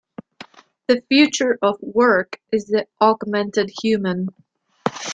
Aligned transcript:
The 0.87 1.03
future 1.09 1.59
of 1.61 1.77
work 1.79 2.39
is 2.51 2.65
the 2.65 2.87
augmented 2.99 3.71
human. 3.83 4.29